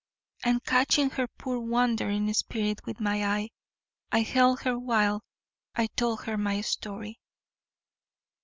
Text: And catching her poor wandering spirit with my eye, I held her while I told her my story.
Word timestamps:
And 0.43 0.63
catching 0.63 1.11
her 1.11 1.27
poor 1.27 1.59
wandering 1.59 2.33
spirit 2.33 2.83
with 2.87 2.99
my 2.99 3.23
eye, 3.23 3.51
I 4.11 4.21
held 4.21 4.61
her 4.63 4.75
while 4.79 5.21
I 5.75 5.89
told 5.95 6.23
her 6.25 6.39
my 6.39 6.61
story. 6.61 7.19